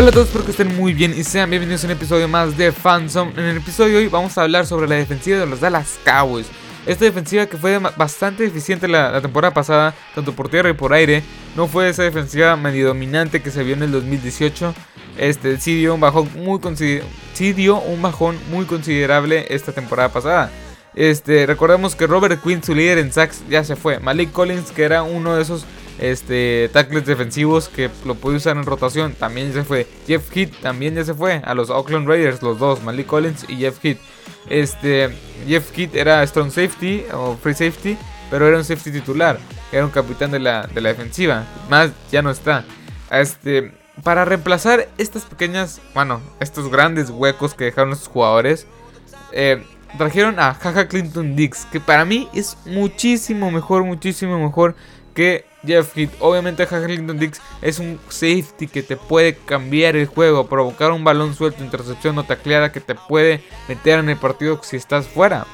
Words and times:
Hola 0.00 0.08
a 0.08 0.12
todos, 0.12 0.28
espero 0.28 0.46
que 0.46 0.52
estén 0.52 0.74
muy 0.78 0.94
bien 0.94 1.12
y 1.14 1.24
sean 1.24 1.50
bienvenidos 1.50 1.84
a 1.84 1.88
un 1.88 1.90
episodio 1.90 2.26
más 2.26 2.56
de 2.56 2.72
Fansome. 2.72 3.32
En 3.36 3.44
el 3.44 3.58
episodio 3.58 3.98
de 3.98 4.04
hoy 4.04 4.08
vamos 4.08 4.38
a 4.38 4.42
hablar 4.44 4.64
sobre 4.64 4.88
la 4.88 4.94
defensiva 4.94 5.36
de 5.36 5.44
los 5.44 5.60
Dallas 5.60 5.98
Cowboys. 6.06 6.46
Esta 6.86 7.04
defensiva 7.04 7.44
que 7.44 7.58
fue 7.58 7.76
bastante 7.76 8.46
eficiente 8.46 8.88
la, 8.88 9.10
la, 9.10 9.20
temporada 9.20 9.52
pasada, 9.52 9.94
tanto 10.14 10.32
por 10.32 10.48
tierra 10.48 10.70
y 10.70 10.72
por 10.72 10.94
aire. 10.94 11.22
No 11.54 11.66
fue 11.66 11.90
esa 11.90 12.02
defensiva 12.02 12.56
medio 12.56 12.86
dominante 12.86 13.42
que 13.42 13.50
se 13.50 13.62
vio 13.62 13.74
en 13.74 13.82
el 13.82 13.92
2018. 13.92 14.74
Este 15.18 15.60
sí 15.60 15.76
dio 15.76 15.94
un 15.96 16.00
bajón 16.00 16.30
muy, 16.34 16.58
sí 17.34 17.52
dio 17.52 17.78
un 17.78 18.00
bajón 18.00 18.38
muy 18.50 18.64
considerable 18.64 19.48
esta 19.50 19.72
temporada 19.72 20.08
pasada. 20.08 20.50
Este, 20.94 21.44
recordemos 21.44 21.94
que 21.94 22.06
Robert 22.06 22.42
Quinn, 22.42 22.62
su 22.62 22.74
líder 22.74 22.96
en 22.96 23.12
sacks, 23.12 23.42
ya 23.50 23.64
se 23.64 23.76
fue. 23.76 24.00
Malik 24.00 24.32
Collins, 24.32 24.70
que 24.70 24.82
era 24.82 25.02
uno 25.02 25.36
de 25.36 25.42
esos 25.42 25.66
este, 25.98 26.70
tackles 26.72 27.06
defensivos 27.06 27.68
que 27.68 27.90
lo 28.04 28.14
puede 28.14 28.36
usar 28.36 28.56
en 28.56 28.64
rotación, 28.64 29.14
también 29.14 29.52
se 29.52 29.64
fue. 29.64 29.86
Jeff 30.06 30.34
Heath 30.34 30.52
también 30.62 30.94
ya 30.94 31.04
se 31.04 31.14
fue 31.14 31.42
a 31.44 31.54
los 31.54 31.70
Oakland 31.70 32.08
Raiders, 32.08 32.42
los 32.42 32.58
dos, 32.58 32.82
Malik 32.82 33.06
Collins 33.06 33.44
y 33.48 33.56
Jeff 33.56 33.84
Heath. 33.84 33.98
Este, 34.48 35.10
Jeff 35.46 35.76
Heath 35.76 35.94
era 35.94 36.26
strong 36.26 36.50
safety 36.50 37.04
o 37.12 37.36
free 37.36 37.54
safety, 37.54 37.96
pero 38.30 38.46
era 38.46 38.56
un 38.56 38.64
safety 38.64 38.92
titular, 38.92 39.38
era 39.72 39.84
un 39.84 39.90
capitán 39.90 40.30
de 40.30 40.38
la, 40.38 40.66
de 40.66 40.80
la 40.80 40.90
defensiva. 40.90 41.46
Más 41.68 41.90
ya 42.10 42.22
no 42.22 42.30
está. 42.30 42.64
Este, 43.10 43.72
para 44.02 44.24
reemplazar 44.24 44.88
estas 44.98 45.24
pequeñas, 45.24 45.80
bueno, 45.94 46.20
estos 46.40 46.70
grandes 46.70 47.10
huecos 47.10 47.54
que 47.54 47.64
dejaron 47.64 47.90
los 47.90 48.06
jugadores, 48.08 48.66
eh, 49.32 49.62
trajeron 49.98 50.38
a 50.38 50.54
Jaja 50.54 50.88
Clinton 50.88 51.36
Dix, 51.36 51.66
que 51.66 51.80
para 51.80 52.04
mí 52.04 52.28
es 52.32 52.56
muchísimo 52.64 53.50
mejor, 53.50 53.84
muchísimo 53.84 54.38
mejor 54.38 54.74
que 55.14 55.44
Jeff 55.64 55.96
Heath. 55.96 56.12
Obviamente 56.20 56.66
Jaja 56.66 56.86
Clinton 56.86 57.18
Dix 57.18 57.40
es 57.62 57.78
un 57.78 58.00
safety 58.08 58.66
que 58.66 58.82
te 58.82 58.96
puede 58.96 59.36
cambiar 59.36 59.96
el 59.96 60.06
juego, 60.06 60.48
provocar 60.48 60.92
un 60.92 61.04
balón 61.04 61.34
suelto, 61.34 61.64
intercepción 61.64 62.18
o 62.18 62.24
tacleada 62.24 62.72
que 62.72 62.80
te 62.80 62.94
puede 62.94 63.42
meter 63.68 63.98
en 63.98 64.08
el 64.08 64.16
partido 64.16 64.60
si 64.62 64.76
estás 64.76 65.06
fuera. 65.06 65.46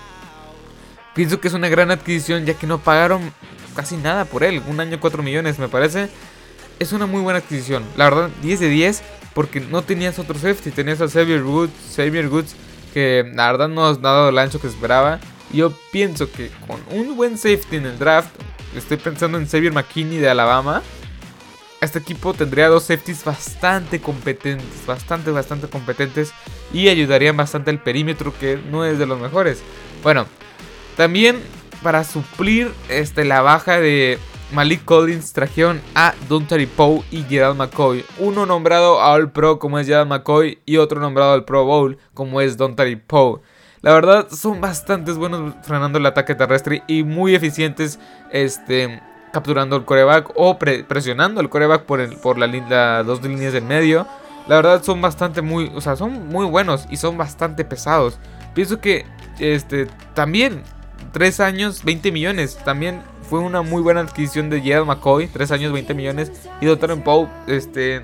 Pienso 1.14 1.40
que 1.40 1.48
es 1.48 1.54
una 1.54 1.68
gran 1.68 1.90
adquisición 1.90 2.44
ya 2.44 2.54
que 2.54 2.66
no 2.66 2.78
pagaron 2.78 3.32
casi 3.74 3.96
nada 3.96 4.24
por 4.24 4.44
él, 4.44 4.62
un 4.68 4.80
año 4.80 4.98
4 5.00 5.22
millones 5.22 5.58
me 5.58 5.68
parece. 5.68 6.08
Es 6.78 6.92
una 6.92 7.06
muy 7.06 7.22
buena 7.22 7.38
adquisición, 7.38 7.84
la 7.96 8.04
verdad 8.04 8.30
10 8.42 8.60
de 8.60 8.68
10 8.68 9.02
porque 9.32 9.60
no 9.60 9.82
tenías 9.82 10.18
otro 10.18 10.38
safety, 10.38 10.70
tenías 10.70 11.00
a 11.00 11.08
Xavier 11.08 11.42
Woods, 11.42 11.72
Xavier 11.94 12.28
Woods 12.28 12.54
que 12.94 13.30
la 13.34 13.52
verdad 13.52 13.68
no 13.68 13.86
ha 13.86 13.92
dado 13.92 14.30
el 14.30 14.38
ancho 14.38 14.58
que 14.58 14.66
esperaba. 14.66 15.20
Yo 15.52 15.70
pienso 15.92 16.32
que 16.32 16.50
con 16.66 16.80
un 16.90 17.14
buen 17.14 17.36
safety 17.36 17.76
en 17.76 17.84
el 17.84 17.98
draft, 17.98 18.30
estoy 18.74 18.96
pensando 18.96 19.38
en 19.38 19.46
Xavier 19.46 19.72
McKinney 19.72 20.18
de 20.18 20.28
Alabama, 20.28 20.82
este 21.80 21.98
equipo 21.98 22.32
tendría 22.32 22.68
dos 22.68 22.84
safeties 22.84 23.24
bastante 23.24 24.00
competentes, 24.00 24.86
bastante, 24.86 25.30
bastante 25.30 25.68
competentes 25.68 26.32
y 26.72 26.88
ayudarían 26.88 27.36
bastante 27.36 27.70
al 27.70 27.82
perímetro 27.82 28.32
que 28.38 28.58
no 28.70 28.84
es 28.84 28.98
de 28.98 29.06
los 29.06 29.20
mejores. 29.20 29.62
Bueno, 30.02 30.26
también 30.96 31.40
para 31.82 32.04
suplir 32.04 32.72
este, 32.88 33.24
la 33.24 33.42
baja 33.42 33.78
de 33.78 34.18
Malik 34.52 34.84
Collins 34.84 35.32
trajeron 35.32 35.80
a 35.94 36.14
Dontari 36.28 36.66
Poe 36.66 37.02
y 37.10 37.22
Gerald 37.24 37.56
McCoy. 37.56 38.04
Uno 38.18 38.46
nombrado 38.46 38.98
All 38.98 39.30
Pro 39.30 39.58
como 39.58 39.78
es 39.78 39.86
Gerald 39.86 40.08
McCoy 40.08 40.58
y 40.64 40.78
otro 40.78 41.00
nombrado 41.00 41.32
al 41.32 41.44
Pro 41.44 41.64
Bowl 41.64 41.98
como 42.14 42.40
es 42.40 42.56
Dontari 42.56 42.96
Poe. 42.96 43.40
La 43.86 43.94
verdad 43.94 44.26
son 44.32 44.60
bastante 44.60 45.12
buenos 45.12 45.54
frenando 45.62 45.98
el 45.98 46.06
ataque 46.06 46.34
terrestre 46.34 46.82
y 46.88 47.04
muy 47.04 47.36
eficientes 47.36 48.00
este, 48.32 49.00
capturando 49.32 49.76
el 49.76 49.84
coreback 49.84 50.32
o 50.34 50.58
presionando 50.58 51.40
el 51.40 51.48
coreback 51.48 51.84
por, 51.84 52.00
el, 52.00 52.16
por 52.16 52.36
la, 52.36 53.04
dos 53.04 53.22
líneas 53.22 53.52
del 53.52 53.62
medio. 53.62 54.04
La 54.48 54.56
verdad 54.56 54.82
son 54.82 55.00
bastante 55.00 55.40
muy, 55.40 55.70
o 55.72 55.80
sea, 55.80 55.94
son 55.94 56.26
muy 56.26 56.46
buenos 56.46 56.88
y 56.90 56.96
son 56.96 57.16
bastante 57.16 57.64
pesados. 57.64 58.18
Pienso 58.54 58.80
que 58.80 59.06
este 59.38 59.86
también 60.14 60.64
3 61.12 61.38
años, 61.38 61.84
20 61.84 62.10
millones. 62.10 62.58
También 62.64 63.02
fue 63.30 63.38
una 63.38 63.62
muy 63.62 63.82
buena 63.82 64.00
adquisición 64.00 64.50
de 64.50 64.62
Gerald 64.62 64.88
McCoy, 64.88 65.28
3 65.28 65.52
años, 65.52 65.72
20 65.72 65.94
millones. 65.94 66.32
Y 66.60 66.66
Dr. 66.66 67.04
Poe, 67.04 67.28
este, 67.46 68.02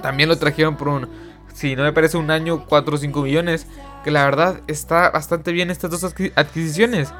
también 0.00 0.30
lo 0.30 0.38
trajeron 0.38 0.78
por 0.78 0.88
un, 0.88 1.06
si 1.52 1.76
no 1.76 1.82
me 1.82 1.92
parece, 1.92 2.16
un 2.16 2.30
año, 2.30 2.64
4 2.66 2.94
o 2.94 2.98
5 2.98 3.20
millones. 3.20 3.66
Que 4.04 4.10
la 4.10 4.24
verdad 4.24 4.60
está 4.66 5.10
bastante 5.10 5.52
bien 5.52 5.70
estas 5.70 5.90
dos 5.90 6.04
adquisiciones. 6.04 7.12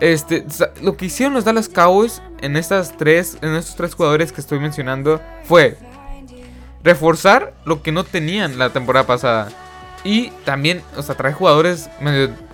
Este, 0.00 0.44
lo 0.82 0.96
que 0.96 1.06
hicieron 1.06 1.34
los 1.34 1.44
Dallas 1.44 1.68
Cowboys 1.68 2.22
en 2.40 2.56
estas 2.56 2.96
tres, 2.96 3.38
en 3.40 3.54
estos 3.54 3.76
tres 3.76 3.94
jugadores 3.94 4.30
que 4.30 4.40
estoy 4.40 4.58
mencionando 4.58 5.20
fue 5.44 5.78
reforzar 6.84 7.54
lo 7.64 7.82
que 7.82 7.92
no 7.92 8.04
tenían 8.04 8.58
la 8.58 8.70
temporada 8.70 9.06
pasada. 9.06 9.48
Y 10.04 10.30
también, 10.44 10.82
o 10.96 11.02
sea, 11.02 11.16
trae 11.16 11.32
jugadores 11.32 11.88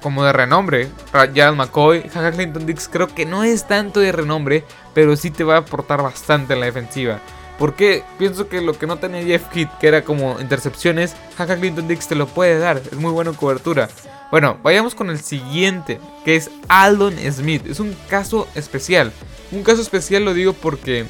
como 0.01 0.25
de 0.25 0.33
renombre. 0.33 0.89
Gerald 1.35 1.59
McCoy, 1.59 2.09
Jaja 2.09 2.33
Clinton 2.33 2.65
Dix 2.65 2.89
creo 2.89 3.09
que 3.09 3.27
no 3.27 3.45
es 3.45 3.67
tanto 3.67 4.01
de 4.01 4.11
renombre, 4.11 4.65
pero 4.95 5.17
sí 5.17 5.31
te 5.31 5.45
va 5.45 5.57
a 5.57 5.59
aportar 5.59 6.03
bastante 6.03 6.55
en 6.55 6.61
la 6.61 6.67
defensiva. 6.67 7.21
Porque 7.59 8.03
pienso 8.19 8.49
que 8.49 8.61
lo 8.61 8.73
que 8.73 8.87
no 8.87 8.97
tenía 8.97 9.23
Jeff 9.23 9.49
Kidd, 9.53 9.69
que 9.81 9.89
era 9.89 10.03
como 10.03 10.41
intercepciones, 10.41 11.15
Jaja 11.37 11.57
Clinton 11.57 11.87
Dix 11.87 12.09
te 12.09 12.15
lo 12.15 12.27
puede 12.27 12.59
dar. 12.59 12.79
Es 12.79 12.97
muy 12.97 13.13
bueno 13.13 13.31
en 13.31 13.37
cobertura. 13.37 13.89
Bueno, 14.31 14.59
vayamos 14.63 14.95
con 14.95 15.11
el 15.11 15.21
siguiente, 15.21 16.01
que 16.25 16.37
es 16.37 16.51
Aldon 16.69 17.15
Smith. 17.31 17.67
Es 17.67 17.81
un 17.81 17.95
caso 18.09 18.49
especial. 18.55 19.13
Un 19.51 19.63
caso 19.63 19.83
especial 19.83 20.25
lo 20.25 20.33
digo 20.33 20.55
porque 20.55 21.05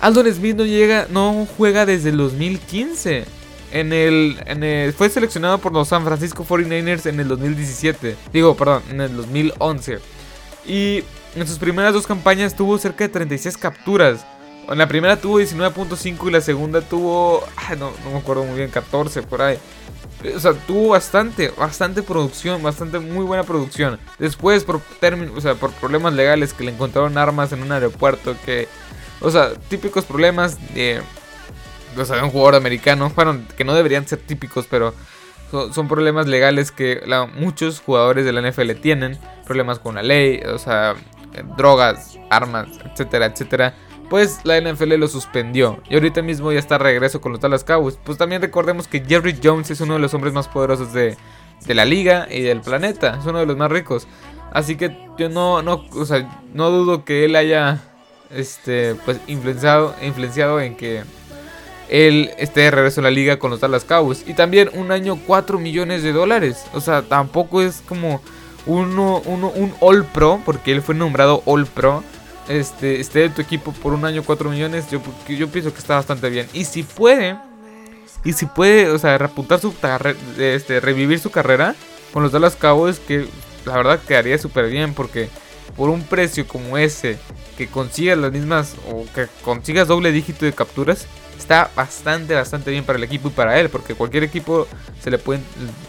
Aldon 0.00 0.32
Smith 0.32 0.56
no 0.56 0.64
llega, 0.64 1.06
no 1.10 1.46
juega 1.56 1.84
desde 1.84 2.10
el 2.10 2.16
2015. 2.16 3.26
En 3.70 3.92
el, 3.92 4.94
fue 4.96 5.10
seleccionado 5.10 5.58
por 5.58 5.72
los 5.74 5.88
San 5.88 6.04
Francisco 6.04 6.46
49ers 6.48 7.06
en 7.06 7.20
el 7.20 7.28
2017. 7.28 8.16
Digo, 8.32 8.56
perdón, 8.56 8.82
en 8.90 9.02
el 9.02 9.14
2011. 9.14 9.98
Y 10.66 11.04
en 11.36 11.46
sus 11.46 11.58
primeras 11.58 11.92
dos 11.92 12.06
campañas 12.06 12.56
tuvo 12.56 12.78
cerca 12.78 13.04
de 13.04 13.10
36 13.10 13.58
capturas. 13.58 14.24
En 14.68 14.78
la 14.78 14.86
primera 14.86 15.16
tuvo 15.16 15.40
19.5 15.40 16.28
y 16.28 16.30
la 16.30 16.40
segunda 16.40 16.80
tuvo, 16.80 17.42
no, 17.78 17.92
me 18.10 18.18
acuerdo 18.18 18.44
muy 18.44 18.56
bien, 18.56 18.70
14 18.70 19.22
por 19.22 19.42
ahí. 19.42 19.58
O 20.34 20.40
sea, 20.40 20.52
tuvo 20.52 20.90
bastante, 20.90 21.48
bastante 21.56 22.02
producción, 22.02 22.62
bastante 22.62 22.98
muy 22.98 23.24
buena 23.24 23.44
producción. 23.44 23.98
Después, 24.18 24.64
por, 24.64 24.76
o 24.76 25.40
sea, 25.40 25.54
por 25.54 25.70
problemas 25.72 26.12
legales 26.12 26.52
que 26.52 26.64
le 26.64 26.72
encontraron 26.72 27.16
armas 27.16 27.52
en 27.52 27.62
un 27.62 27.72
aeropuerto, 27.72 28.36
que, 28.44 28.68
o 29.20 29.30
sea, 29.30 29.54
típicos 29.54 30.04
problemas 30.04 30.58
de 30.74 31.00
o 31.96 32.04
sea, 32.04 32.22
un 32.22 32.30
jugador 32.30 32.54
americano, 32.54 33.10
bueno, 33.14 33.40
que 33.56 33.64
no 33.64 33.74
deberían 33.74 34.06
ser 34.06 34.18
típicos, 34.18 34.66
pero 34.68 34.94
son, 35.50 35.88
problemas 35.88 36.26
legales 36.26 36.70
que 36.70 37.00
muchos 37.34 37.80
jugadores 37.80 38.24
de 38.24 38.32
la 38.32 38.48
NFL 38.48 38.72
tienen, 38.72 39.18
problemas 39.46 39.78
con 39.78 39.94
la 39.94 40.02
ley, 40.02 40.40
o 40.40 40.58
sea, 40.58 40.94
drogas, 41.56 42.18
armas, 42.30 42.68
etcétera, 42.84 43.26
etcétera. 43.26 43.74
Pues 44.08 44.40
la 44.44 44.58
NFL 44.60 44.94
lo 44.94 45.08
suspendió 45.08 45.80
y 45.88 45.94
ahorita 45.94 46.22
mismo 46.22 46.50
ya 46.50 46.58
está 46.58 46.78
regreso 46.78 47.20
con 47.20 47.32
los 47.32 47.40
Dallas 47.40 47.64
Cowboys. 47.64 47.98
Pues 48.02 48.16
también 48.16 48.40
recordemos 48.40 48.88
que 48.88 49.04
Jerry 49.06 49.38
Jones 49.42 49.70
es 49.70 49.80
uno 49.80 49.94
de 49.94 50.00
los 50.00 50.14
hombres 50.14 50.32
más 50.32 50.48
poderosos 50.48 50.92
de, 50.92 51.16
la 51.66 51.84
liga 51.84 52.26
y 52.30 52.40
del 52.40 52.60
planeta, 52.62 53.18
es 53.20 53.26
uno 53.26 53.40
de 53.40 53.46
los 53.46 53.56
más 53.56 53.70
ricos. 53.70 54.06
Así 54.52 54.76
que 54.76 54.96
yo 55.18 55.28
no, 55.28 55.60
no, 55.60 55.84
o 55.92 56.06
sea, 56.06 56.40
no 56.54 56.70
dudo 56.70 57.04
que 57.04 57.26
él 57.26 57.36
haya 57.36 57.82
este, 58.30 58.94
pues, 59.04 59.18
influenciado, 59.26 59.94
influenciado 60.02 60.60
en 60.60 60.74
que 60.76 61.02
él 61.88 62.30
esté 62.38 62.62
de 62.62 62.70
regreso 62.70 63.00
en 63.00 63.04
la 63.04 63.10
liga 63.10 63.38
con 63.38 63.50
los 63.50 63.60
Dallas 63.60 63.84
Cowboys. 63.84 64.24
Y 64.26 64.34
también 64.34 64.70
un 64.74 64.90
año 64.90 65.18
4 65.26 65.58
millones 65.58 66.02
de 66.02 66.12
dólares. 66.12 66.64
O 66.72 66.80
sea, 66.80 67.02
tampoco 67.02 67.60
es 67.60 67.82
como 67.86 68.22
uno, 68.66 69.18
un 69.20 69.74
All 69.80 70.04
Pro, 70.04 70.40
porque 70.44 70.72
él 70.72 70.82
fue 70.82 70.94
nombrado 70.94 71.42
All 71.46 71.66
Pro. 71.66 72.02
Este, 72.48 72.98
esté 73.00 73.24
en 73.24 73.34
tu 73.34 73.42
equipo 73.42 73.72
por 73.72 73.92
un 73.92 74.04
año 74.04 74.22
4 74.24 74.50
millones, 74.50 74.90
yo, 74.90 75.02
yo 75.28 75.48
pienso 75.48 75.72
que 75.72 75.78
está 75.78 75.96
bastante 75.96 76.30
bien. 76.30 76.48
Y 76.54 76.64
si 76.64 76.82
puede, 76.82 77.36
y 78.24 78.32
si 78.32 78.46
puede, 78.46 78.88
o 78.90 78.98
sea, 78.98 79.18
repuntar 79.18 79.60
su 79.60 79.74
este, 80.38 80.80
revivir 80.80 81.18
su 81.18 81.30
carrera 81.30 81.74
con 82.12 82.22
los 82.22 82.32
Dallas 82.32 82.56
Cowboys, 82.56 82.98
que 83.00 83.26
la 83.66 83.76
verdad 83.76 84.00
quedaría 84.00 84.38
súper 84.38 84.70
bien, 84.70 84.94
porque 84.94 85.28
por 85.76 85.90
un 85.90 86.02
precio 86.02 86.46
como 86.48 86.78
ese, 86.78 87.18
que 87.58 87.66
consigas 87.68 88.16
las 88.16 88.32
mismas, 88.32 88.76
o 88.90 89.04
que 89.14 89.26
consigas 89.44 89.86
doble 89.86 90.10
dígito 90.10 90.46
de 90.46 90.52
capturas, 90.52 91.06
está 91.38 91.70
bastante, 91.76 92.34
bastante 92.34 92.70
bien 92.70 92.84
para 92.84 92.96
el 92.96 93.04
equipo 93.04 93.28
y 93.28 93.32
para 93.32 93.60
él, 93.60 93.68
porque 93.68 93.94
cualquier 93.94 94.24
equipo 94.24 94.66
se 95.02 95.10
le 95.10 95.18
puede, 95.18 95.40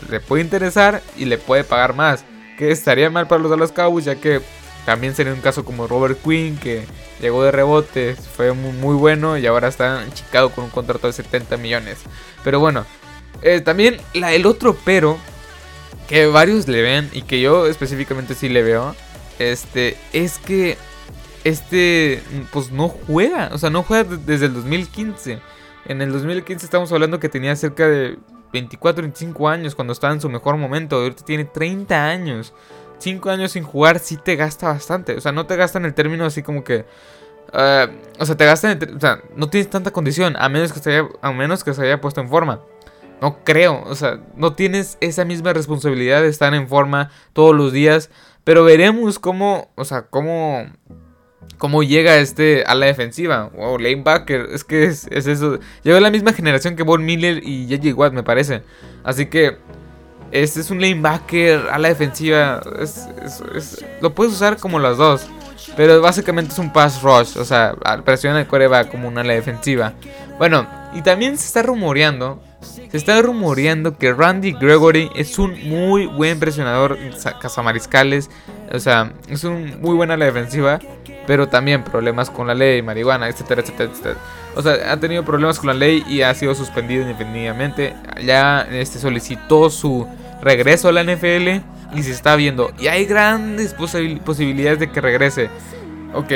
le 0.10 0.20
puede 0.20 0.44
interesar 0.44 1.02
y 1.18 1.26
le 1.26 1.38
puede 1.38 1.64
pagar 1.64 1.96
más. 1.96 2.26
Que 2.58 2.72
estaría 2.72 3.10
mal 3.10 3.28
para 3.28 3.42
los 3.42 3.50
Dallas 3.50 3.72
Cowboys, 3.72 4.04
ya 4.04 4.16
que 4.16 4.42
también 4.90 5.14
sería 5.14 5.32
un 5.34 5.42
caso 5.42 5.64
como 5.64 5.86
Robert 5.86 6.18
Quinn, 6.24 6.58
que 6.58 6.84
llegó 7.22 7.44
de 7.44 7.52
rebote, 7.52 8.16
fue 8.16 8.54
muy, 8.54 8.96
bueno 8.96 9.38
y 9.38 9.46
ahora 9.46 9.68
está 9.68 10.02
en 10.04 10.12
Chicago 10.12 10.50
con 10.50 10.64
un 10.64 10.72
contrato 10.72 11.06
de 11.06 11.14
70 11.14 11.58
millones. 11.58 12.00
Pero 12.44 12.60
bueno, 12.60 12.88
eh, 13.44 13.62
también 13.62 13.98
el 14.16 14.48
otro 14.48 14.76
pero 14.84 15.20
que 16.08 16.26
varios 16.26 16.68
le 16.68 16.82
ven 16.82 17.08
y 17.14 17.22
que 17.22 17.40
yo 17.40 17.68
específicamente 17.68 18.34
sí 18.34 18.50
le 18.50 18.64
veo, 18.64 18.96
este, 19.38 19.96
es 20.12 20.40
que 20.40 20.76
este, 21.44 22.24
pues 22.52 22.72
no 22.72 22.88
juega, 22.90 23.52
o 23.54 23.60
sea, 23.60 23.70
no 23.70 23.84
juega 23.84 24.18
desde 24.26 24.48
el 24.48 24.56
2015. 24.56 25.40
En 25.86 26.02
el 26.02 26.12
2015 26.12 26.66
estamos 26.66 26.92
hablando 26.92 27.20
que 27.20 27.30
tenía 27.30 27.56
cerca 27.56 27.88
de 27.88 28.18
24, 28.54 29.04
25 29.04 29.48
años 29.50 29.76
cuando 29.76 29.94
estaba 29.94 30.16
en 30.16 30.22
su 30.22 30.30
mejor 30.30 30.58
momento. 30.58 30.96
Ahorita 30.96 31.24
tiene 31.24 31.46
30 31.46 32.08
años. 32.08 32.56
5 33.00 33.30
años 33.30 33.52
sin 33.52 33.64
jugar 33.64 34.00
sí 34.00 34.18
te 34.18 34.36
gasta 34.36 34.68
bastante. 34.68 35.16
O 35.16 35.22
sea, 35.22 35.32
no 35.32 35.46
te 35.46 35.56
gasta 35.56 35.80
en 35.80 35.86
el 35.86 35.94
término 35.94 36.26
así 36.26 36.44
como 36.44 36.64
que... 36.64 36.86
Eh, 37.52 37.88
o 38.20 38.26
sea, 38.26 38.38
te 38.38 38.46
gasta 38.46 38.72
en 38.72 38.80
el, 38.82 38.96
O 38.96 39.00
sea, 39.00 39.22
no 39.36 39.50
tienes 39.50 39.70
tanta 39.70 39.92
condición 39.92 40.36
a 40.38 40.50
menos, 40.50 40.72
que 40.72 40.80
se 40.80 40.92
haya, 40.92 41.08
a 41.22 41.32
menos 41.32 41.64
que 41.64 41.74
se 41.74 41.82
haya 41.82 42.00
puesto 42.02 42.22
en 42.22 42.30
forma. 42.30 42.62
No 43.22 43.44
creo. 43.44 43.84
O 43.86 43.96
sea, 43.96 44.20
no 44.36 44.54
tienes 44.54 44.98
esa 45.02 45.26
misma 45.26 45.54
responsabilidad 45.54 46.22
de 46.22 46.30
estar 46.30 46.54
en 46.54 46.68
forma 46.68 47.10
todos 47.34 47.56
los 47.56 47.74
días. 47.74 48.10
Pero 48.44 48.64
veremos 48.64 49.20
cómo... 49.20 49.72
O 49.76 49.86
sea, 49.86 50.04
cómo 50.04 50.66
cómo 51.60 51.84
llega 51.84 52.18
este 52.18 52.64
a 52.66 52.74
la 52.74 52.88
defensiva. 52.88 53.52
Wow, 53.56 53.78
lanebacker, 53.78 54.48
es 54.52 54.64
que 54.64 54.86
es, 54.86 55.08
eso. 55.12 55.60
Lleva 55.84 56.00
la 56.00 56.10
misma 56.10 56.34
generación 56.34 56.76
que 56.76 56.82
Von 56.84 57.06
Miller 57.06 57.42
y 57.44 57.68
JJ 57.68 57.94
Watt, 57.94 58.14
me 58.14 58.24
parece. 58.24 58.64
Así 59.04 59.28
que 59.28 59.58
este 60.32 60.62
es 60.62 60.72
un 60.72 60.82
lanebacker 60.82 61.68
a 61.72 61.78
la 61.78 61.90
defensiva. 61.90 62.62
lo 64.02 64.14
puedes 64.14 64.34
usar 64.34 64.58
como 64.58 64.80
las 64.80 64.98
dos. 64.98 65.28
Pero 65.76 66.02
básicamente 66.02 66.52
es 66.52 66.60
un 66.60 66.74
pass 66.74 67.02
rush. 67.02 67.38
O 67.38 67.46
sea, 67.46 67.76
presiona 68.04 68.42
el 68.42 68.48
coreback 68.48 68.90
como 68.90 69.08
una 69.08 69.22
a 69.22 69.24
la 69.24 69.34
defensiva. 69.34 69.94
Bueno, 70.38 70.68
y 70.94 71.02
también 71.02 71.38
se 71.38 71.48
está 71.48 71.64
rumoreando. 71.64 72.42
Se 72.62 72.98
está 72.98 73.22
rumoreando 73.22 73.98
que 73.98 74.12
Randy 74.12 74.54
Gregory 74.54 75.10
es 75.16 75.38
un 75.38 75.70
muy 75.70 76.08
buen 76.08 76.40
presionador 76.40 76.98
cazamariscales. 77.42 78.30
O 78.72 78.80
sea, 78.80 79.14
es 79.28 79.44
un 79.44 79.80
muy 79.82 79.96
buena 79.96 80.16
la 80.16 80.26
defensiva 80.26 80.80
pero 81.30 81.48
también 81.48 81.84
problemas 81.84 82.32
con 82.32 82.48
la 82.48 82.56
ley, 82.56 82.82
marihuana, 82.82 83.28
etcétera, 83.28 83.62
etcétera, 83.62 83.92
etcétera. 83.92 84.16
O 84.56 84.64
sea, 84.64 84.92
ha 84.92 85.00
tenido 85.00 85.24
problemas 85.24 85.60
con 85.60 85.68
la 85.68 85.76
ley 85.76 86.04
y 86.08 86.24
ha 86.24 86.34
sido 86.34 86.56
suspendido 86.56 87.04
indefinidamente. 87.04 87.96
Ya 88.26 88.62
este, 88.72 88.98
solicitó 88.98 89.70
su 89.70 90.08
regreso 90.42 90.90
a 90.90 90.92
la 90.92 91.04
NFL 91.04 91.62
y 91.96 92.02
se 92.02 92.14
está 92.14 92.36
viendo. 92.36 92.72
Y 92.80 92.88
hay 92.88 93.06
grandes 93.06 93.76
posibilidades 93.76 94.80
de 94.80 94.90
que 94.92 95.02
regrese. 95.02 95.52
Ok, 96.16 96.32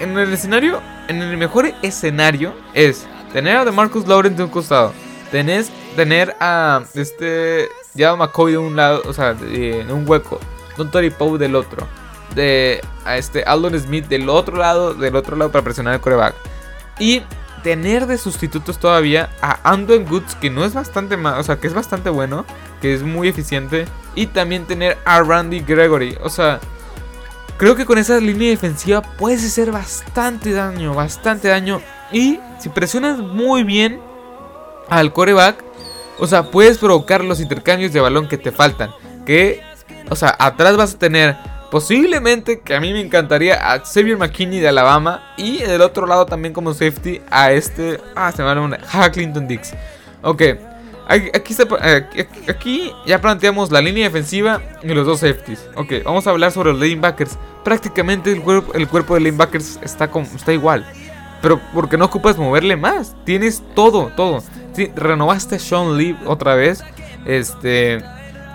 en 0.00 0.18
el 0.18 0.32
escenario, 0.32 0.82
en 1.06 1.22
el 1.22 1.36
mejor 1.36 1.72
escenario 1.82 2.52
es 2.74 3.06
tener 3.32 3.56
a 3.56 3.64
DeMarcus 3.64 4.08
Lawrence 4.08 4.38
de 4.38 4.42
un 4.42 4.50
costado. 4.50 4.92
Tenés, 5.30 5.70
tener 5.94 6.34
a 6.40 6.82
este 6.94 7.68
ya 7.94 8.16
McCoy 8.16 8.50
de 8.50 8.58
un 8.58 8.74
lado, 8.74 9.02
o 9.06 9.12
sea, 9.12 9.36
en 9.52 9.88
un 9.92 10.02
hueco. 10.04 10.40
Don 10.76 10.90
Tori 10.90 11.10
Poe 11.10 11.38
del 11.38 11.54
otro 11.54 11.86
de 12.34 12.82
a 13.04 13.16
este 13.16 13.42
Aldon 13.44 13.78
Smith 13.78 14.06
del 14.06 14.28
otro 14.28 14.56
lado, 14.56 14.94
del 14.94 15.16
otro 15.16 15.36
lado 15.36 15.50
para 15.50 15.64
presionar 15.64 15.94
el 15.94 16.00
coreback. 16.00 16.34
Y 16.98 17.22
tener 17.62 18.06
de 18.06 18.18
sustitutos 18.18 18.78
todavía 18.78 19.30
a 19.42 19.58
Andon 19.70 20.04
Goods, 20.04 20.36
que 20.36 20.50
no 20.50 20.64
es 20.64 20.74
bastante 20.74 21.16
más, 21.16 21.38
o 21.38 21.42
sea, 21.42 21.56
que 21.56 21.66
es 21.66 21.74
bastante 21.74 22.10
bueno, 22.10 22.44
que 22.80 22.94
es 22.94 23.02
muy 23.02 23.28
eficiente. 23.28 23.86
Y 24.14 24.26
también 24.26 24.66
tener 24.66 24.96
a 25.04 25.20
Randy 25.22 25.60
Gregory, 25.60 26.16
o 26.22 26.28
sea, 26.28 26.60
creo 27.58 27.74
que 27.74 27.84
con 27.84 27.98
esa 27.98 28.18
línea 28.18 28.50
defensiva 28.50 29.02
puedes 29.02 29.44
hacer 29.44 29.72
bastante 29.72 30.52
daño, 30.52 30.94
bastante 30.94 31.48
daño. 31.48 31.80
Y 32.12 32.38
si 32.58 32.68
presionas 32.68 33.18
muy 33.18 33.64
bien 33.64 34.00
al 34.88 35.12
coreback, 35.12 35.64
o 36.18 36.26
sea, 36.26 36.50
puedes 36.50 36.78
provocar 36.78 37.24
los 37.24 37.40
intercambios 37.40 37.92
de 37.92 38.00
balón 38.00 38.28
que 38.28 38.38
te 38.38 38.52
faltan. 38.52 38.90
Que, 39.26 39.60
o 40.10 40.16
sea, 40.16 40.34
atrás 40.38 40.76
vas 40.76 40.94
a 40.94 40.98
tener 40.98 41.36
Posiblemente, 41.70 42.60
que 42.60 42.74
a 42.74 42.80
mí 42.80 42.92
me 42.92 43.00
encantaría, 43.00 43.72
a 43.72 43.80
Xavier 43.84 44.16
McKinney 44.16 44.60
de 44.60 44.68
Alabama. 44.68 45.34
Y 45.36 45.58
del 45.58 45.80
otro 45.80 46.06
lado 46.06 46.26
también 46.26 46.54
como 46.54 46.72
safety 46.72 47.20
a 47.30 47.52
este... 47.52 48.00
Ah, 48.14 48.32
se 48.32 48.42
me 48.42 48.54
va 48.54 48.78
a 48.92 49.10
Clinton 49.10 49.48
Dix. 49.48 49.74
Ok. 50.22 50.42
Aquí, 51.08 51.54
aquí, 52.48 52.92
ya 53.06 53.20
planteamos 53.20 53.70
la 53.70 53.80
línea 53.80 54.04
defensiva 54.04 54.60
y 54.82 54.88
los 54.88 55.06
dos 55.06 55.20
safeties. 55.20 55.68
Ok, 55.76 55.92
vamos 56.04 56.26
a 56.26 56.30
hablar 56.30 56.50
sobre 56.50 56.72
los 56.72 56.80
lanebackers. 56.80 57.38
Prácticamente 57.62 58.32
el 58.32 58.42
cuerpo, 58.42 58.72
el 58.74 58.88
cuerpo 58.88 59.14
de 59.14 59.20
lanebackers 59.20 59.78
está, 59.82 60.10
está 60.34 60.52
igual. 60.52 60.84
Pero 61.42 61.60
porque 61.72 61.96
no 61.96 62.06
ocupas 62.06 62.38
moverle 62.38 62.76
más. 62.76 63.14
Tienes 63.24 63.62
todo, 63.74 64.10
todo. 64.16 64.42
renovaste 64.96 65.56
a 65.56 65.58
Sean 65.60 65.96
Lee 65.96 66.16
otra 66.26 66.54
vez. 66.54 66.82
Este. 67.24 68.02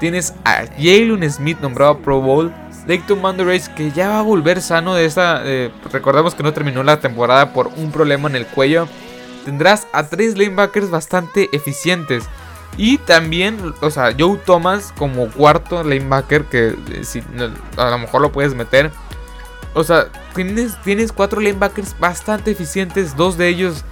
Tienes 0.01 0.33
a 0.45 0.65
Jalen 0.77 1.31
Smith 1.31 1.59
nombrado 1.59 1.99
Pro 1.99 2.19
Bowl. 2.19 2.51
Leighton 2.87 3.21
Race 3.37 3.71
que 3.75 3.91
ya 3.91 4.09
va 4.09 4.19
a 4.19 4.23
volver 4.23 4.59
sano 4.59 4.95
de 4.95 5.05
esta. 5.05 5.43
recordemos 5.91 6.33
que 6.33 6.41
no 6.41 6.51
terminó 6.53 6.81
la 6.81 6.99
temporada 6.99 7.53
por 7.53 7.67
un 7.67 7.91
problema 7.91 8.27
en 8.27 8.35
el 8.35 8.47
cuello. 8.47 8.87
Tendrás 9.45 9.87
a 9.93 10.07
tres 10.07 10.39
lanebackers 10.39 10.89
bastante 10.89 11.49
eficientes. 11.53 12.23
Y 12.77 12.97
también, 12.97 13.75
o 13.81 13.91
sea, 13.91 14.15
Joe 14.17 14.39
Thomas 14.43 14.91
como 14.97 15.29
cuarto 15.29 15.83
lanebacker, 15.83 16.45
que 16.45 16.69
eh, 16.69 17.03
si, 17.03 17.21
a 17.77 17.89
lo 17.91 17.97
mejor 17.99 18.21
lo 18.21 18.31
puedes 18.31 18.55
meter. 18.55 18.89
O 19.75 19.83
sea, 19.83 20.07
tienes, 20.33 20.81
tienes 20.81 21.11
cuatro 21.11 21.41
lanebackers 21.41 21.95
bastante 21.99 22.49
eficientes. 22.49 23.15
Dos 23.15 23.37
de 23.37 23.49
ellos, 23.49 23.85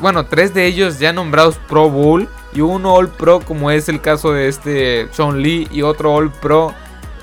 bueno, 0.00 0.24
tres 0.24 0.54
de 0.54 0.64
ellos 0.64 0.98
ya 0.98 1.12
nombrados 1.12 1.58
Pro 1.68 1.90
Bowl. 1.90 2.26
Y 2.54 2.60
uno 2.60 2.94
All 2.94 3.08
Pro, 3.08 3.40
como 3.40 3.70
es 3.70 3.88
el 3.88 4.00
caso 4.00 4.32
de 4.32 4.48
este 4.48 5.08
Sean 5.12 5.42
Lee. 5.42 5.68
Y 5.70 5.82
otro 5.82 6.14
All 6.14 6.30
Pro 6.30 6.74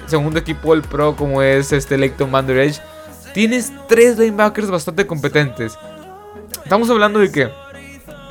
segundo 0.10 0.40
equipo 0.40 0.74
el 0.74 0.82
Pro 0.82 1.16
como 1.16 1.42
es 1.42 1.72
este 1.72 1.98
Leighton 1.98 2.32
Van 2.32 2.48
tienes 3.34 3.72
tres 3.88 4.18
linebackers 4.18 4.70
bastante 4.70 5.06
competentes. 5.06 5.78
Estamos 6.64 6.90
hablando 6.90 7.20
de 7.20 7.32
que 7.32 7.50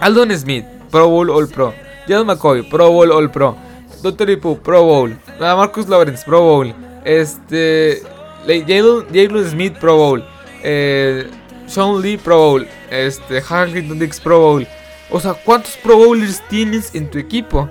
Aldon 0.00 0.36
Smith, 0.36 0.64
Pro 0.90 1.08
Bowl 1.08 1.30
All 1.30 1.48
Pro, 1.48 1.72
Jalen 2.06 2.26
McCoy, 2.26 2.62
Pro 2.68 2.90
Bowl 2.90 3.12
All 3.12 3.30
Pro, 3.30 3.56
Dr. 4.02 4.30
Ipu, 4.30 4.58
Pro 4.58 4.82
Bowl, 4.82 5.16
Marcus 5.38 5.88
Lawrence, 5.88 6.24
Pro 6.24 6.40
Bowl, 6.42 6.74
este 7.04 8.02
Jalen 8.46 9.50
Smith, 9.50 9.78
Pro 9.78 9.96
Bowl, 9.96 10.24
eh, 10.62 11.28
Sean 11.68 12.02
Lee, 12.02 12.16
Pro 12.16 12.36
Bowl, 12.36 12.68
este 12.90 13.42
Harrington 13.48 13.98
Dix, 13.98 14.20
Pro 14.20 14.40
Bowl. 14.40 14.66
O 15.10 15.20
sea, 15.20 15.34
¿cuántos 15.34 15.76
Pro 15.76 15.96
Bowlers 15.96 16.42
tienes 16.48 16.94
en 16.94 17.10
tu 17.10 17.18
equipo? 17.18 17.68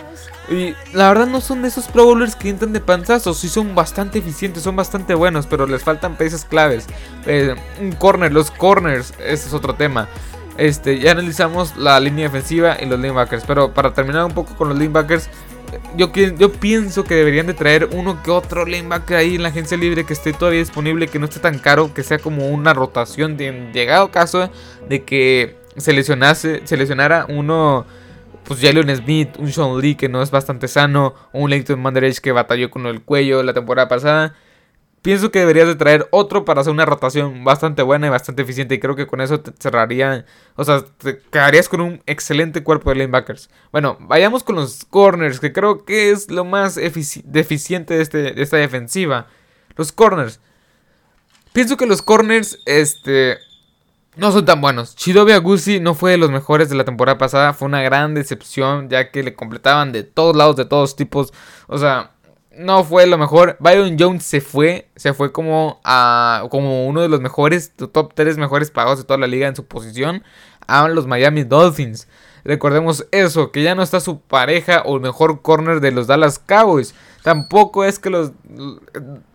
Y 0.50 0.76
la 0.94 1.10
verdad 1.10 1.28
no 1.28 1.42
son 1.42 1.62
de 1.62 1.68
esos 1.68 1.88
Pro 1.88 2.06
Bowlers 2.06 2.36
que 2.36 2.50
entran 2.50 2.74
de 2.74 2.80
panzazos. 2.80 3.38
Sí 3.38 3.50
son 3.50 3.76
bastante 3.76 4.20
eficientes, 4.20 4.64
son 4.64 4.76
bastante 4.76 5.14
buenos, 5.14 5.46
pero 5.46 5.68
les 5.68 5.84
faltan 5.84 6.18
piezas 6.18 6.46
claves. 6.46 6.88
Eh, 7.26 7.56
un 7.82 7.92
corner, 7.94 8.32
los 8.32 8.50
corners, 8.52 9.14
ese 9.20 9.48
es 9.48 9.54
otro 9.54 9.76
tema. 9.76 10.08
Este, 10.58 11.00
ya 11.00 11.12
analizamos 11.12 11.78
la 11.78 12.00
línea 12.00 12.26
defensiva 12.26 12.78
y 12.80 12.86
los 12.86 13.00
linebackers. 13.00 13.44
Pero 13.46 13.74
para 13.74 13.94
terminar 13.94 14.26
un 14.26 14.34
poco 14.34 14.56
con 14.56 14.70
los 14.70 14.78
linebackers, 14.78 15.30
yo, 15.98 16.12
pienso 16.54 17.04
que 17.04 17.16
deberían 17.16 17.48
de 17.48 17.54
traer 17.54 17.90
uno 17.92 18.24
que 18.24 18.32
otro 18.32 18.66
linebacker 18.66 19.18
ahí 19.18 19.36
en 19.36 19.44
la 19.44 19.50
agencia 19.50 19.78
libre 19.78 20.06
que 20.06 20.14
esté 20.14 20.32
todavía 20.32 20.60
disponible, 20.60 21.08
que 21.08 21.20
no 21.20 21.26
esté 21.26 21.40
tan 21.40 21.60
caro, 21.60 21.94
que 21.94 22.04
sea 22.04 22.20
como 22.20 22.48
una 22.48 22.74
rotación 22.74 23.36
de 23.36 23.70
llegado 23.74 24.10
caso 24.10 24.50
de 24.88 25.04
que 25.04 25.58
se 25.78 25.94
lesionase, 25.94 26.62
se 26.66 26.78
lesionara 26.78 27.26
uno 27.30 27.86
pues 28.48 28.62
Jalen 28.62 28.96
Smith, 28.96 29.30
un 29.40 29.52
Sean 29.52 29.78
Lee 29.80 29.96
que 29.96 30.08
no 30.08 30.22
es 30.22 30.32
bastante 30.32 30.68
sano, 30.68 31.14
un 31.34 31.50
Leighton 31.50 31.80
Manderage 31.82 32.22
que 32.22 32.32
batalló 32.32 32.72
con 32.72 32.86
el 32.86 33.02
cuello 33.02 33.44
la 33.44 33.54
temporada 33.54 33.90
pasada. 33.90 34.36
Pienso 35.02 35.32
que 35.32 35.40
deberías 35.40 35.68
de 35.68 35.76
traer 35.76 36.08
otro 36.12 36.44
para 36.44 36.62
hacer 36.62 36.74
una 36.74 36.86
rotación 36.86 37.44
bastante 37.44 37.82
buena 37.82 38.08
y 38.08 38.10
bastante 38.10 38.42
eficiente. 38.42 38.76
Y 38.76 38.80
creo 38.80 38.96
que 38.96 39.06
con 39.06 39.22
eso 39.22 39.40
te 39.40 39.52
cerraría. 39.60 40.26
O 40.56 40.64
sea, 40.64 40.84
te 40.98 41.20
quedarías 41.20 41.70
con 41.70 41.82
un 41.82 42.02
excelente 42.08 42.64
cuerpo 42.64 42.90
de 42.90 42.98
linebackers. 42.98 43.50
Bueno, 43.72 43.98
vayamos 44.02 44.44
con 44.44 44.56
los 44.56 44.86
corners, 44.86 45.40
que 45.40 45.54
creo 45.54 45.86
que 45.86 46.12
es 46.12 46.32
lo 46.32 46.44
más 46.44 46.76
deficiente 46.76 47.94
de, 47.94 48.02
este, 48.02 48.34
de 48.34 48.42
esta 48.42 48.58
defensiva. 48.58 49.28
Los 49.76 49.92
corners. 49.92 50.40
Pienso 51.54 51.78
que 51.78 51.86
los 51.86 52.02
corners, 52.02 52.60
este 52.66 53.38
no 54.18 54.32
son 54.32 54.46
tan 54.46 54.62
buenos. 54.62 54.96
Chidobe 54.96 55.34
Agusi 55.34 55.80
no 55.80 55.94
fue 55.94 56.12
de 56.12 56.18
los 56.18 56.32
mejores 56.32 56.70
de 56.70 56.76
la 56.76 56.86
temporada 56.86 57.18
pasada. 57.18 57.54
Fue 57.54 57.68
una 57.68 57.82
gran 57.82 58.14
decepción, 58.14 58.90
ya 58.90 59.12
que 59.12 59.24
le 59.24 59.36
completaban 59.36 59.92
de 59.92 60.04
todos 60.04 60.36
lados, 60.36 60.56
de 60.56 60.66
todos 60.66 60.96
tipos. 60.96 61.34
O 61.68 61.78
sea, 61.78 62.12
no 62.52 62.84
fue 62.84 63.06
lo 63.06 63.18
mejor. 63.18 63.58
Byron 63.60 63.96
Jones 64.00 64.24
se 64.24 64.42
fue. 64.42 64.90
Se 64.96 65.14
fue 65.14 65.32
como, 65.32 65.80
a, 65.84 66.48
como 66.50 66.88
uno 66.88 67.02
de 67.02 67.10
los 67.10 67.22
mejores, 67.22 67.74
top 67.76 68.14
3 68.14 68.38
mejores 68.38 68.72
pagados 68.72 68.98
de 68.98 69.06
toda 69.06 69.20
la 69.20 69.28
liga 69.28 69.48
en 69.48 69.56
su 69.56 69.66
posición. 69.66 70.24
A 70.66 70.88
los 70.88 71.06
Miami 71.08 71.44
Dolphins. 71.44 72.08
Recordemos 72.44 73.06
eso, 73.12 73.52
que 73.52 73.62
ya 73.62 73.76
no 73.76 73.84
está 73.84 74.00
su 74.00 74.22
pareja 74.22 74.82
o 74.86 75.00
mejor 75.00 75.42
corner 75.42 75.80
de 75.80 75.92
los 75.92 76.08
Dallas 76.08 76.40
Cowboys. 76.40 76.96
Tampoco 77.22 77.84
es 77.84 78.00
que 78.00 78.10
los... 78.10 78.32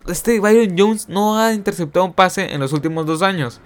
Este 0.07 0.39
Byron 0.39 0.75
Jones 0.77 1.09
no 1.09 1.37
ha 1.37 1.53
interceptado 1.53 2.05
un 2.05 2.13
pase 2.13 2.53
en 2.53 2.59
los 2.59 2.73
últimos 2.73 3.05
dos 3.05 3.21
años. 3.21 3.61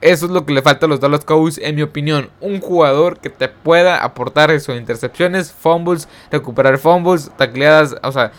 Eso 0.00 0.26
es 0.26 0.32
lo 0.32 0.46
que 0.46 0.52
le 0.52 0.62
falta 0.62 0.86
a 0.86 0.88
los 0.88 1.00
Dallas 1.00 1.24
Cowboys, 1.24 1.58
en 1.58 1.74
mi 1.74 1.82
opinión. 1.82 2.30
Un 2.40 2.60
jugador 2.60 3.18
que 3.18 3.30
te 3.30 3.48
pueda 3.48 4.04
aportar 4.04 4.50
eso: 4.50 4.74
intercepciones, 4.74 5.52
fumbles, 5.52 6.08
recuperar 6.30 6.78
fumbles, 6.78 7.30
tacleadas. 7.36 7.96
O 8.02 8.12
sea, 8.12 8.32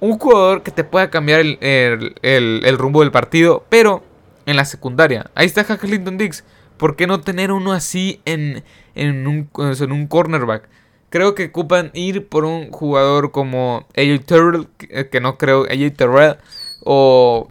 un 0.00 0.18
jugador 0.18 0.62
que 0.62 0.70
te 0.70 0.84
pueda 0.84 1.10
cambiar 1.10 1.40
el, 1.40 2.78
rumbo 2.78 3.00
del 3.00 3.10
partido, 3.10 3.64
pero 3.68 4.02
en 4.46 4.56
la 4.56 4.64
secundaria. 4.64 5.30
Ahí 5.34 5.46
está 5.46 5.64
Clinton 5.64 6.18
Dix. 6.18 6.44
¿por 6.76 6.96
qué 6.96 7.06
no 7.06 7.20
tener 7.20 7.52
uno 7.52 7.72
así 7.72 8.20
en, 8.24 8.64
en, 8.94 9.26
un, 9.26 9.50
en 9.56 9.92
un 9.92 10.06
cornerback? 10.06 10.68
Creo 11.10 11.34
que 11.34 11.46
ocupan 11.46 11.90
ir 11.94 12.28
por 12.28 12.44
un 12.44 12.70
jugador 12.70 13.30
como 13.30 13.86
AJ 13.96 14.24
Terrell, 14.26 14.68
que, 14.76 15.20
no 15.20 15.38
creo, 15.38 15.62
AJ 15.62 15.96
Terrell, 15.96 16.36
o, 16.84 17.48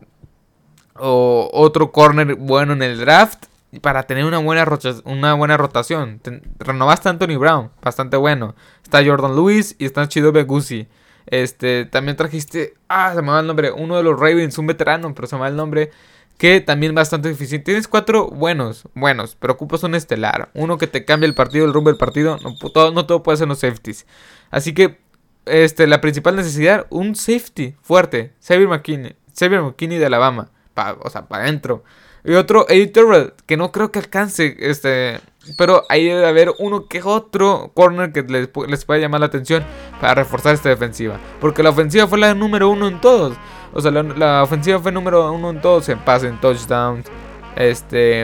o 0.97 1.50
otro 1.53 1.91
corner 1.91 2.35
bueno 2.35 2.73
en 2.73 2.83
el 2.83 3.00
draft 3.00 3.45
para 3.81 4.03
tener 4.03 4.25
una 4.25 4.38
buena, 4.38 4.67
una 5.05 5.33
buena 5.33 5.57
rotación. 5.57 6.21
renovaste 6.59 7.09
a 7.09 7.12
Anthony 7.12 7.38
Brown, 7.38 7.71
bastante 7.81 8.17
bueno. 8.17 8.55
Está 8.83 9.03
Jordan 9.03 9.35
Lewis 9.35 9.75
y 9.79 9.85
está 9.85 10.07
Chido 10.07 10.31
Begusi. 10.31 10.88
Este, 11.25 11.85
también 11.85 12.17
trajiste, 12.17 12.73
ah, 12.89 13.13
se 13.15 13.21
me 13.21 13.31
va 13.31 13.39
el 13.39 13.47
nombre, 13.47 13.71
uno 13.71 13.95
de 13.95 14.03
los 14.03 14.19
Ravens, 14.19 14.57
un 14.57 14.67
veterano, 14.67 15.13
pero 15.15 15.27
se 15.27 15.35
me 15.35 15.41
va 15.41 15.47
el 15.47 15.55
nombre 15.55 15.91
que 16.38 16.62
también 16.62 16.93
bastante 16.93 17.29
difícil. 17.29 17.63
Tienes 17.63 17.88
cuatro 17.88 18.27
buenos, 18.27 18.88
buenos, 18.95 19.38
pero 19.39 19.53
ocupas 19.53 19.83
un 19.83 19.95
estelar. 19.95 20.50
Uno 20.53 20.77
que 20.77 20.88
te 20.88 21.05
cambia 21.05 21.27
el 21.27 21.35
partido, 21.35 21.65
el 21.65 21.73
rumbo 21.73 21.89
del 21.89 21.97
partido. 21.97 22.38
No 22.43 22.55
todo, 22.55 22.91
no 22.91 23.05
todo 23.05 23.23
puede 23.23 23.38
ser 23.38 23.47
los 23.47 23.59
safeties. 23.59 24.05
Así 24.51 24.73
que, 24.73 25.00
este, 25.45 25.88
la 25.88 26.01
principal 26.01 26.35
necesidad, 26.35 26.85
un 26.89 27.15
safety 27.15 27.75
fuerte. 27.81 28.33
Xavier 28.45 28.67
McKinney, 28.67 29.15
Xavier 29.38 29.62
McKinney 29.62 29.97
de 29.97 30.05
Alabama. 30.05 30.50
O 30.75 31.09
sea, 31.09 31.27
para 31.27 31.43
adentro. 31.43 31.83
Y 32.25 32.33
otro, 32.33 32.65
editor 32.69 33.35
que 33.45 33.57
no 33.57 33.71
creo 33.71 33.91
que 33.91 33.99
alcance, 33.99 34.55
este... 34.59 35.19
Pero 35.57 35.83
ahí 35.89 36.05
debe 36.05 36.25
haber 36.25 36.53
uno 36.57 36.87
que 36.87 37.01
otro 37.03 37.71
corner 37.73 38.13
que 38.13 38.21
les, 38.21 38.49
les 38.69 38.85
pueda 38.85 39.01
llamar 39.01 39.19
la 39.19 39.25
atención 39.25 39.61
para 39.99 40.15
reforzar 40.15 40.53
esta 40.53 40.69
defensiva. 40.69 41.19
Porque 41.41 41.61
la 41.61 41.71
ofensiva 41.71 42.07
fue 42.07 42.17
la 42.17 42.33
número 42.33 42.69
uno 42.69 42.87
en 42.87 43.01
todos. 43.01 43.35
O 43.73 43.81
sea, 43.81 43.91
la, 43.91 44.43
ofensiva 44.43 44.79
fue 44.79 44.91
número 44.91 45.31
uno 45.31 45.49
en 45.49 45.59
todos, 45.59 45.89
en 45.89 45.99
pase, 45.99 46.27
en 46.27 46.39
touchdowns, 46.39 47.07
este, 47.55 48.21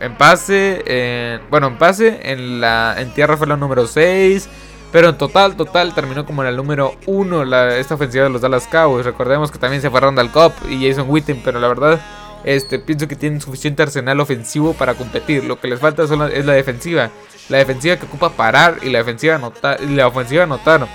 en 0.00 0.16
pase, 0.18 0.82
en, 0.84 1.40
bueno, 1.50 1.68
en 1.68 1.78
pase, 1.78 2.20
en 2.22 2.60
la, 2.60 2.96
en 2.98 3.14
tierra 3.14 3.36
fue 3.36 3.46
la 3.46 3.56
número 3.56 3.86
6. 3.86 4.48
Pero 4.92 5.08
en 5.08 5.16
total, 5.16 5.56
total, 5.56 5.94
terminó 5.94 6.26
como 6.26 6.42
en 6.42 6.48
el 6.48 6.56
número 6.56 6.94
1 7.06 7.56
esta 7.70 7.94
ofensiva 7.94 8.24
de 8.24 8.30
los 8.30 8.42
Dallas 8.42 8.68
Cowboys. 8.68 9.06
Recordemos 9.06 9.50
que 9.50 9.58
también 9.58 9.80
se 9.80 9.90
fue 9.90 10.00
Randall 10.00 10.30
Cobb 10.30 10.52
y 10.68 10.86
Jason 10.86 11.06
Witten, 11.08 11.40
pero 11.42 11.58
la 11.58 11.68
verdad, 11.68 12.00
este, 12.44 12.78
pienso 12.78 13.08
que 13.08 13.16
tienen 13.16 13.40
suficiente 13.40 13.82
arsenal 13.82 14.20
ofensivo 14.20 14.74
para 14.74 14.94
competir. 14.94 15.44
Lo 15.44 15.58
que 15.58 15.68
les 15.68 15.80
falta 15.80 16.02
es 16.02 16.10
la 16.44 16.52
defensiva. 16.52 17.10
La 17.48 17.58
defensiva 17.58 17.96
que 17.96 18.04
ocupa 18.04 18.30
parar 18.30 18.76
y 18.82 18.90
la 18.90 18.98
defensiva 18.98 19.36
anotar, 19.36 19.78
y 19.82 19.86
la 19.94 20.06
ofensiva 20.06 20.44
anotar. 20.44 20.86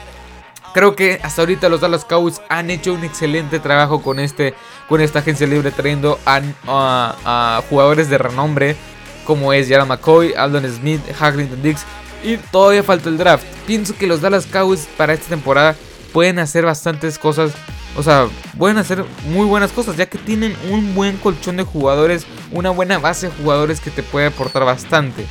Creo 0.74 0.96
que 0.96 1.20
hasta 1.24 1.42
ahorita 1.42 1.70
los 1.70 1.82
Dallas 1.82 2.06
Cowboys 2.06 2.39
han 2.50 2.70
hecho 2.70 2.94
un 2.94 3.04
excelente 3.04 3.60
trabajo 3.60 4.04
con, 4.04 4.20
este, 4.20 4.54
con 4.88 5.01
esta 5.01 5.20
agencia 5.20 5.48
libre, 5.48 5.72
trayendo 5.72 6.20
a, 6.24 7.63
jugadores 7.68 8.10
de 8.12 8.20
renombre 8.20 8.75
como 9.25 9.54
es 9.54 9.68
Jared 9.68 9.88
McCoy, 9.88 10.36
Aldon 10.36 10.72
Smith, 10.72 11.01
Haglington 11.20 11.63
Dix. 11.63 11.84
Y 12.24 12.38
todavía 12.38 12.84
falta 12.84 13.10
el 13.10 13.18
draft. 13.18 13.46
Pienso 13.66 13.96
que 13.96 14.08
los 14.08 14.22
Dallas 14.22 14.46
Cowboys 14.48 14.88
para 14.98 15.14
esta 15.14 15.30
temporada 15.30 15.76
pueden 16.14 16.40
hacer 16.40 16.66
bastantes 16.66 17.20
cosas. 17.20 17.52
O 17.96 18.04
sea, 18.04 18.28
pueden 18.58 18.78
hacer 18.78 19.04
muy 19.30 19.46
buenas 19.46 19.72
cosas, 19.72 19.98
ya 19.98 20.06
que 20.06 20.18
tienen 20.18 20.56
un 20.70 20.94
buen 20.94 21.18
colchón 21.18 21.58
de 21.58 21.64
jugadores, 21.64 22.26
una 22.52 22.70
buena 22.70 23.00
base 23.00 23.28
de 23.28 23.34
jugadores 23.34 23.80
que 23.80 23.92
te 23.92 24.04
puede 24.04 24.28
aportar 24.28 24.66
bastante. 24.66 25.26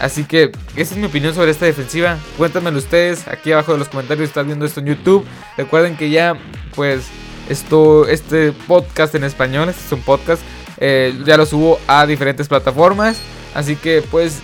Así 0.00 0.24
que 0.24 0.50
esa 0.76 0.94
es 0.94 0.96
mi 0.96 1.06
opinión 1.06 1.34
sobre 1.34 1.50
esta 1.50 1.66
defensiva. 1.66 2.18
Cuéntamelo 2.38 2.78
ustedes 2.78 3.28
aquí 3.28 3.52
abajo 3.52 3.72
de 3.72 3.78
los 3.78 3.88
comentarios 3.88 4.30
si 4.32 4.42
viendo 4.42 4.64
esto 4.64 4.80
en 4.80 4.86
YouTube. 4.86 5.26
Recuerden 5.58 5.96
que 5.96 6.08
ya, 6.08 6.38
pues, 6.74 7.04
esto, 7.50 8.08
este 8.08 8.52
podcast 8.52 9.14
en 9.14 9.24
español, 9.24 9.68
este 9.68 9.84
es 9.84 9.92
un 9.92 10.00
podcast, 10.00 10.42
eh, 10.78 11.14
ya 11.26 11.36
lo 11.36 11.44
subo 11.44 11.78
a 11.86 12.06
diferentes 12.06 12.48
plataformas. 12.48 13.18
Así 13.54 13.76
que, 13.76 14.02
pues, 14.10 14.40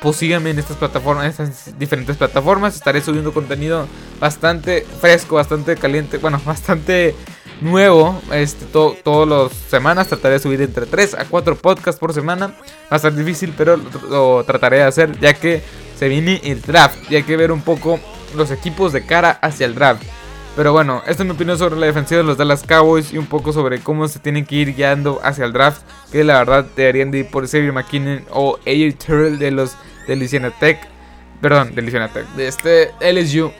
pues 0.00 0.16
síganme 0.16 0.50
en 0.50 0.58
estas 0.58 0.76
plataformas, 0.76 1.24
en 1.24 1.30
estas 1.30 1.78
diferentes 1.78 2.16
plataformas. 2.16 2.74
Estaré 2.74 3.00
subiendo 3.00 3.32
contenido 3.32 3.86
bastante 4.18 4.86
fresco, 5.00 5.36
bastante 5.36 5.76
caliente, 5.76 6.18
bueno, 6.18 6.40
bastante 6.46 7.14
nuevo. 7.60 8.20
Este, 8.32 8.66
todas 8.66 9.28
las 9.28 9.52
semanas 9.52 10.08
trataré 10.08 10.34
de 10.34 10.40
subir 10.40 10.60
entre 10.62 10.86
3 10.86 11.14
a 11.14 11.24
4 11.24 11.56
podcasts 11.56 11.98
por 11.98 12.12
semana. 12.12 12.54
Va 12.92 12.96
a 12.96 12.98
ser 12.98 13.14
difícil, 13.14 13.54
pero 13.56 13.78
lo, 14.08 14.44
trataré 14.44 14.78
de 14.78 14.84
hacer 14.84 15.18
ya 15.20 15.34
que 15.34 15.62
se 15.98 16.08
viene 16.08 16.40
el 16.44 16.62
draft. 16.62 17.10
Y 17.10 17.16
hay 17.16 17.22
que 17.22 17.36
ver 17.36 17.52
un 17.52 17.62
poco 17.62 18.00
los 18.36 18.50
equipos 18.50 18.92
de 18.92 19.04
cara 19.04 19.30
hacia 19.42 19.66
el 19.66 19.74
draft. 19.74 20.02
Pero 20.56 20.72
bueno, 20.72 21.02
esta 21.06 21.22
es 21.22 21.26
mi 21.26 21.34
opinión 21.34 21.56
sobre 21.58 21.76
la 21.76 21.86
defensiva 21.86 22.18
de 22.18 22.26
los 22.26 22.36
Dallas 22.36 22.64
Cowboys 22.66 23.12
y 23.12 23.18
un 23.18 23.26
poco 23.26 23.52
sobre 23.52 23.80
cómo 23.80 24.08
se 24.08 24.18
tienen 24.18 24.44
que 24.44 24.56
ir 24.56 24.74
guiando 24.74 25.20
hacia 25.22 25.44
el 25.44 25.52
draft. 25.52 25.82
Que 26.10 26.24
la 26.24 26.38
verdad 26.38 26.66
deberían 26.76 27.10
de 27.10 27.18
ir 27.18 27.30
por 27.30 27.46
Xavier 27.46 27.72
McKinnon 27.72 28.24
o 28.30 28.58
AJ 28.66 28.98
Turrell 28.98 29.38
de 29.38 29.50
los 29.52 29.76
de 30.06 30.16
Louisiana 30.16 30.50
Tech. 30.50 30.78
Perdón, 31.40 31.74
de 31.74 31.82
Louisiana 31.82 32.08
Tech. 32.08 32.26
De 32.34 32.48
este 32.48 32.90
LSU 33.00 33.52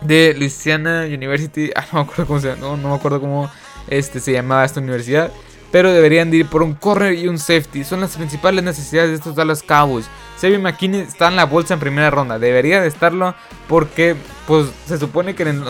de 0.00 0.34
Louisiana 0.36 1.04
University. 1.06 1.70
Ah, 1.76 1.86
no 1.92 1.98
me 1.98 2.04
acuerdo 2.04 2.26
cómo 2.26 2.40
se, 2.40 2.56
no, 2.56 2.76
no 2.76 2.88
me 2.88 2.94
acuerdo 2.94 3.20
cómo 3.20 3.50
este, 3.88 4.20
se 4.20 4.32
llamaba 4.32 4.64
esta 4.64 4.80
universidad. 4.80 5.30
Pero 5.70 5.92
deberían 5.92 6.30
de 6.30 6.38
ir 6.38 6.46
por 6.46 6.62
un 6.62 6.74
corner 6.74 7.14
y 7.14 7.26
un 7.26 7.38
safety. 7.38 7.84
Son 7.84 8.00
las 8.00 8.16
principales 8.16 8.64
necesidades 8.64 9.10
de 9.10 9.16
estos 9.16 9.34
Dallas 9.34 9.62
Cowboys. 9.62 10.06
Xavier 10.40 10.60
McKinney 10.60 11.00
está 11.00 11.28
en 11.28 11.36
la 11.36 11.46
bolsa 11.46 11.74
en 11.74 11.80
primera 11.80 12.10
ronda. 12.10 12.38
Debería 12.38 12.80
de 12.80 12.88
estarlo 12.88 13.34
porque 13.68 14.14
pues 14.46 14.68
se 14.86 14.98
supone 14.98 15.34
que 15.34 15.42
en, 15.42 15.64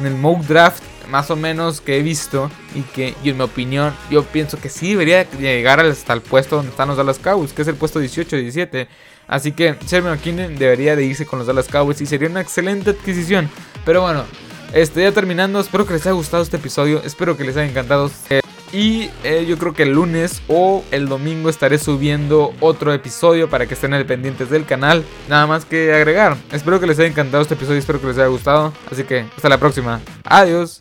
en 0.00 0.06
el 0.06 0.14
mock 0.14 0.42
draft 0.42 0.82
más 1.08 1.30
o 1.30 1.36
menos 1.36 1.80
que 1.80 1.98
he 1.98 2.02
visto 2.02 2.50
y 2.74 2.82
que 2.82 3.14
y 3.22 3.30
en 3.30 3.36
mi 3.36 3.42
opinión 3.42 3.92
yo 4.10 4.24
pienso 4.24 4.58
que 4.58 4.68
sí 4.68 4.90
debería 4.90 5.28
llegar 5.30 5.80
hasta 5.80 6.12
el 6.12 6.22
puesto 6.22 6.56
donde 6.56 6.70
están 6.70 6.88
los 6.88 6.96
Dallas 6.96 7.18
Cowboys, 7.18 7.52
que 7.52 7.62
es 7.62 7.68
el 7.68 7.74
puesto 7.74 8.00
18-17. 8.00 8.86
Así 9.26 9.52
que 9.52 9.76
Sherman 9.86 10.14
McKinnon 10.14 10.56
debería 10.56 10.96
de 10.96 11.04
irse 11.04 11.26
con 11.26 11.38
los 11.38 11.46
Dallas 11.46 11.68
Cowboys 11.68 12.00
y 12.00 12.06
sería 12.06 12.28
una 12.28 12.40
excelente 12.40 12.90
adquisición. 12.90 13.48
Pero 13.84 14.02
bueno, 14.02 14.24
este, 14.72 15.02
ya 15.02 15.12
terminando, 15.12 15.60
espero 15.60 15.86
que 15.86 15.94
les 15.94 16.02
haya 16.02 16.14
gustado 16.14 16.42
este 16.42 16.56
episodio, 16.56 17.02
espero 17.04 17.36
que 17.36 17.44
les 17.44 17.56
haya 17.56 17.68
encantado. 17.68 18.10
Y 18.72 19.10
eh, 19.24 19.44
yo 19.48 19.58
creo 19.58 19.74
que 19.74 19.82
el 19.82 19.92
lunes 19.92 20.42
o 20.48 20.84
el 20.90 21.08
domingo 21.08 21.48
estaré 21.48 21.78
subiendo 21.78 22.54
otro 22.60 22.92
episodio 22.92 23.48
para 23.48 23.66
que 23.66 23.74
estén 23.74 23.94
al 23.94 24.06
pendientes 24.06 24.50
del 24.50 24.64
canal. 24.64 25.04
Nada 25.28 25.46
más 25.46 25.64
que 25.64 25.92
agregar. 25.92 26.36
Espero 26.52 26.80
que 26.80 26.86
les 26.86 26.98
haya 26.98 27.08
encantado 27.08 27.42
este 27.42 27.54
episodio, 27.54 27.78
espero 27.78 28.00
que 28.00 28.08
les 28.08 28.18
haya 28.18 28.28
gustado. 28.28 28.72
Así 28.90 29.04
que 29.04 29.24
hasta 29.36 29.48
la 29.48 29.58
próxima. 29.58 30.00
Adiós. 30.24 30.78